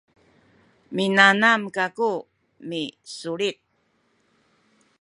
[0.95, 2.09] minanam kaku
[2.67, 3.57] misulit